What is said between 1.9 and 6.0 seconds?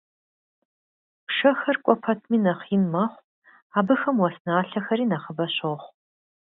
пэтми нэхъ ин мэхъу, абыхэм уэс налъэхэри нэхъыбэ щохъу.